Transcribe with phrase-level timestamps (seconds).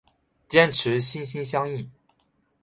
[0.47, 1.87] 坚持心心相印。